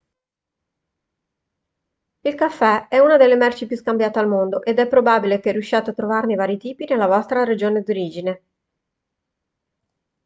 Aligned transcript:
il 2.21 2.33
caffè 2.33 2.87
è 2.87 2.97
una 2.97 3.17
delle 3.17 3.35
merci 3.35 3.67
più 3.67 3.77
scambiate 3.77 4.17
al 4.17 4.27
mondo 4.27 4.63
ed 4.63 4.79
è 4.79 4.87
probabile 4.87 5.39
che 5.39 5.51
riusciate 5.51 5.91
a 5.91 5.93
trovarne 5.93 6.33
vari 6.33 6.57
tipi 6.57 6.85
nella 6.85 7.05
vostra 7.05 7.43
regione 7.43 7.83
d'origine 7.83 8.41